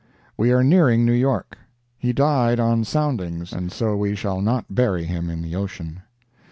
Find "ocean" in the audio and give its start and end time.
5.55-6.01